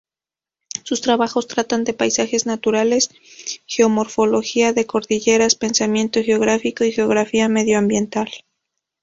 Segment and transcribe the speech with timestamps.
[0.81, 3.11] Sus trabajos tratan de paisajes naturales,
[3.67, 8.31] geomorfología de cordilleras, pensamiento geográfico y geografía medioambiental.